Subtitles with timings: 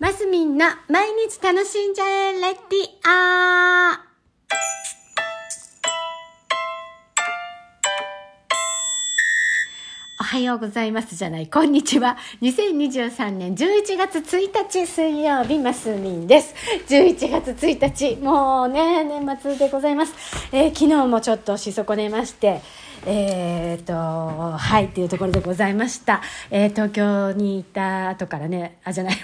[0.00, 2.54] マスミンの毎日楽しんじゃえレディ
[3.04, 4.00] ア
[10.20, 12.16] おはようございますじゃない、こんにちは。
[12.42, 16.54] 2023年11月1日水曜日、マスミンです。
[16.88, 20.14] 11月1日、もうね、年末でございます。
[20.52, 22.60] えー昨日もちょっとし損ねまして、
[23.06, 26.20] えー、と、はい、っていうところでございました。
[26.50, 29.16] えー東京にいた後からね、あ、じゃない、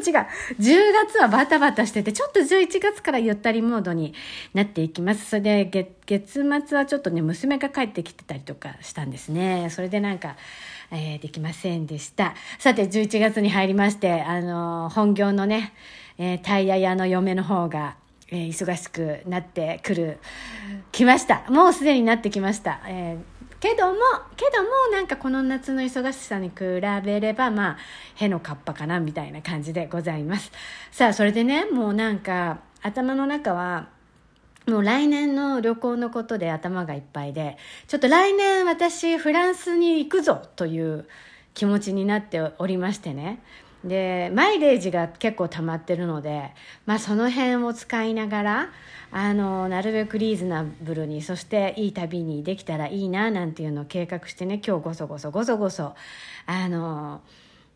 [0.00, 0.26] 違う。
[0.58, 4.14] 10月はバタバタしてて、ちょっと11月からゆったりモードに
[4.54, 5.26] なっていきます。
[5.26, 9.68] それで月、月末はちょっとね、娘が帰ってきてたりとかしたんですね。
[9.70, 10.36] それでなんか、
[10.90, 12.34] えーできませんでした。
[12.58, 15.72] さて、11月に入りまして、あの本業のね、
[16.18, 17.96] えータイヤ屋の嫁の方が、
[18.32, 20.18] え忙しくなってくる、
[20.92, 21.44] 来ました。
[21.48, 22.80] もうすでになってきました。
[22.86, 23.98] えーけども、
[24.36, 26.54] けども、なんかこの夏の忙しさに比
[27.04, 27.76] べれば、まあ、
[28.16, 30.50] へのかっぱかな、みたいな感じでございます。
[30.90, 33.88] さあ、それでね、もうなんか、頭の中は、
[34.66, 41.06] もう来年の旅行のことで頭がいっぱいで、ちょっと来年私フランスに行くぞという
[41.54, 43.42] 気持ちになっておりましてね。
[43.84, 46.50] で、マイレージが結構溜まってるので、
[46.86, 48.68] まあその辺を使いながら、
[49.10, 55.94] あの、なるべくリーズナブルに、そしていい旅にできたらいいな、なんていうのを計画してね、今日ごそごそごそごそ、
[56.46, 57.20] あの、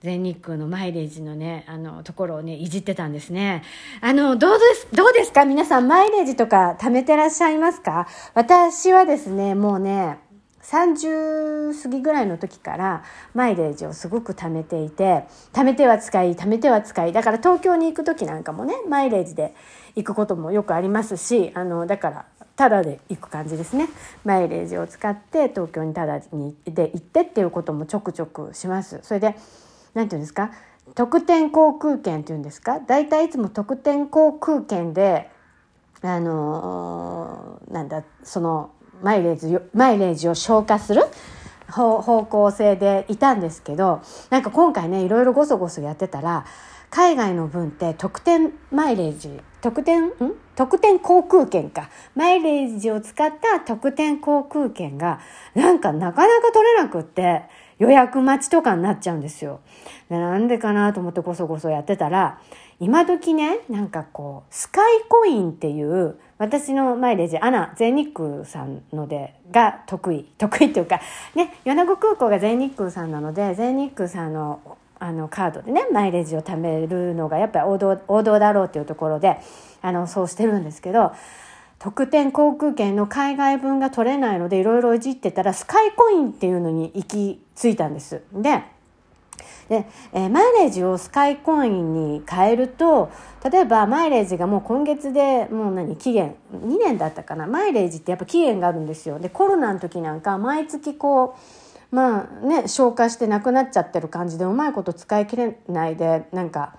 [0.00, 3.62] 全日空のマイレージのね、あの、ところをね、いじってたんですね。
[4.02, 5.46] あの、どうです、どうですか？
[5.46, 8.06] 皆さん、マイレージとか貯めてらっしゃいますか？
[8.34, 10.18] 私はですね、もうね、
[10.64, 17.12] 30過ぎぐらいの時からマイレージをすごく貯めていて貯めては使い貯めては使い。
[17.12, 19.54] だから東京に行く時なんかもねマイレージで
[19.94, 23.88] 行くこともよくありますしあのだからタダで行く感じですね。
[24.24, 29.00] マイレージを使って東京にタダにで行ってっていうこともちょくちょくします。
[29.02, 29.36] それで
[29.92, 30.50] 何て言うんですか？
[30.94, 32.78] 特典航空券っていうんですか？
[32.80, 35.30] 大体いつも特典航空券で
[36.02, 38.70] あのーなんだその
[39.04, 41.02] マイレージをマイレージを消化する
[41.70, 46.46] 方方向性でいたんですけどなんか今回ねいろいろごそごそやってたら
[46.90, 50.12] 海外の分って特典マイレージ特典ん？
[50.54, 55.20] 特典航空券かマイレージを使った特典航空券が
[55.54, 57.42] なんかなかなか取れなくって
[57.78, 59.60] 予約待ちとかになっちゃうんですよ。
[60.08, 62.40] でなんでかなと思ってごそごそやってたら
[62.78, 71.00] 今時ねなんかこうスカイコインっていう私のマイレージアナ全日空さんのでが得意 得意っていうか
[71.34, 74.60] ね米子空港が全日空さんなので全日空さんの
[75.00, 79.38] あのカードでねマイレージを貯めるのがやっぱり王道王道だろうっていうところで
[79.82, 81.12] あのそうしてるんですけど
[81.78, 88.22] 特典航空券の海外分が取れないのでいろいろいじってたらスカイコインっていうのに行き着いたんです。
[88.32, 88.62] で
[89.68, 93.10] で、えーマイレージをスカイコインに変えると
[93.50, 97.46] 例えばマイレージがもう今月でもう何期限2年だったかな。
[97.46, 99.18] マイレージってやっぱ期限があるんですよ。
[99.18, 101.36] でコロナの時なんか毎月こ
[101.92, 106.76] うまあね消化してなくなっちゃってる感じでうまいこと使い切れないでなんか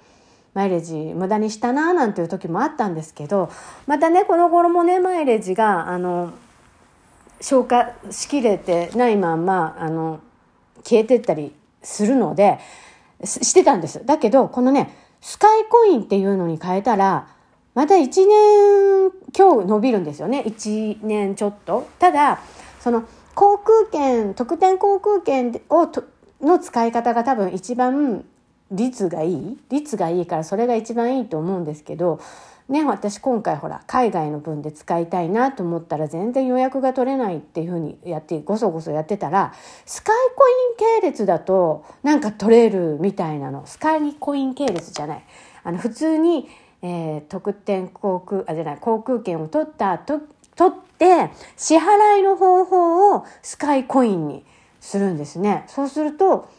[0.53, 3.52] マイレージ無駄にしたななんていう時もあったんですけど
[3.88, 6.34] またねこの頃もねマイレージがあの
[7.41, 10.19] 消化しきれてないまんまあの
[10.84, 11.53] 消えてったり
[11.85, 12.59] するので
[13.23, 14.06] してたんです。
[14.06, 17.28] だけどこのねスカイコインっていうのに変えたら
[17.73, 20.44] また1年今日伸びるんですよね。
[20.46, 21.88] 1年ちょっと。
[22.00, 22.40] ただ
[22.79, 23.03] その
[23.34, 25.90] 航空券特典航空券を
[26.41, 28.25] の使い方が多分一番
[28.72, 29.57] 率がいい。
[29.69, 32.19] 率がいいからそれが一番いいと思うんですけど
[32.67, 39.53] ね私今回ほら海外の分で使いたいなと思ったら全然予約が取れないっていうふうにやってごそごそやってたら
[39.85, 43.65] スカイコイン系列だとなんか取れるみたいなの。
[43.65, 45.23] スカイコイン系列じゃない。
[45.63, 46.47] あの普通に、
[46.81, 50.21] えー特典航空あじゃない航空券を取ったと
[50.55, 54.43] 取って支払いの方法をスカイコインに
[54.79, 55.65] するんですね。
[55.67, 56.49] そうすると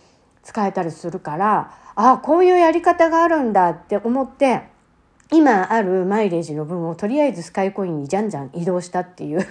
[0.43, 4.63] 使えたりするからああこういうやり方があるんだって思って
[5.33, 9.47] 今あるマイレージの分をとりあえずスカイコインにじゃんじゃん移動したっていう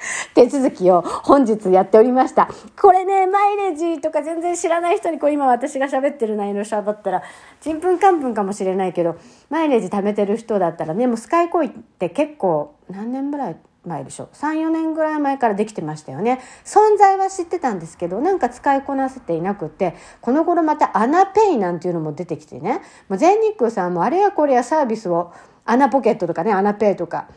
[0.34, 2.48] 手続きを本日やっておりました。
[2.80, 7.22] これね、マイレージとか全然知らない人にこう今私が喋ってる内容喋ったら、
[7.60, 9.16] ちんぷんかんぷんかもしれないけど、
[9.50, 16.40] マイレージ貯めてる人だったらね、もうスカイコインって結構何年ぐらい前でしょ3、4年ぐらい前からできてましたよね。
[16.64, 25.32] 存在は知ってたんですけど、なんか使いこなせていなくって、この頃またアナペイなんていうのも出てきてね、もう全日空さんもあれやこれやサービスを、
[25.64, 27.28] アナポケットとかね、アナペイとか、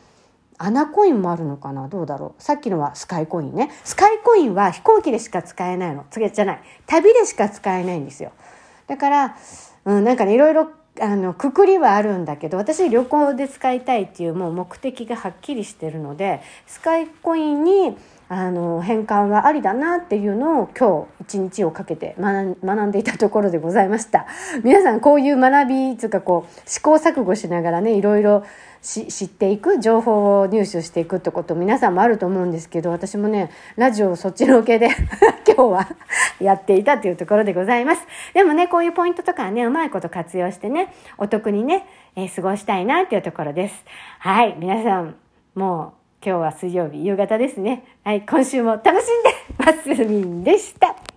[0.58, 1.88] アナコインもあるのかな？
[1.88, 2.42] どうだろう？
[2.42, 3.72] さっきのはスカイコインね。
[3.84, 6.06] スカイコインは飛行機でしか使えないの。
[6.10, 6.62] 次じゃない。
[6.86, 8.32] 旅でしか使えないんですよ。
[8.88, 9.38] だから、
[9.86, 10.70] うん、なんかね、いろいろ
[11.02, 17.98] あの、くくりはあるんだけど、私旅行で使いたいっていうもう目的がはっきりしてるので、スカイコインに、
[18.30, 24.26] あの、変換はありだなっていうのを今日一日をかけて学んでいたところでございました。
[24.64, 28.44] 皆さんこういう学び、つうかこう、試行錯誤しながらね、いろいろ
[28.84, 34.90] 知っていく情報を入手していくってこと皆さんもあると思うんですけど私もねラジオそっちのけで
[35.48, 35.88] 今日は
[36.42, 41.88] やっていたというところでございますでもねこういうポイントとかねうまいこと活用してねお得にね、
[42.18, 43.86] えー、過ごしたいなっていうところです
[44.20, 45.16] はい皆さん
[45.56, 47.84] もう今日は水曜日夕方ですね。
[48.06, 51.13] はい今週も楽しんでますみんでした。